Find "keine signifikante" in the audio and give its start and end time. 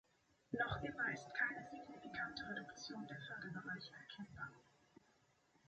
1.35-2.43